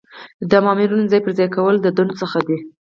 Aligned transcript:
د 0.49 0.51
مامورینو 0.65 1.09
ځای 1.11 1.21
پر 1.23 1.31
ځای 1.37 1.47
کول 1.55 1.75
د 1.81 1.87
دندو 1.97 2.19
څخه 2.21 2.39
دي. 2.47 2.57